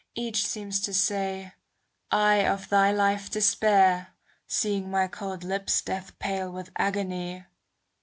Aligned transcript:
Each 0.15 0.47
seems 0.47 0.79
to 0.81 0.95
say," 0.95 1.53
I 2.11 2.37
of 2.37 2.69
thy 2.69 2.91
life 2.91 3.29
despair," 3.29 4.15
Seeing 4.47 4.89
my 4.89 5.05
cold 5.05 5.43
lips 5.43 5.79
death 5.83 6.17
pale 6.17 6.51
with 6.51 6.71
agony. 6.75 7.45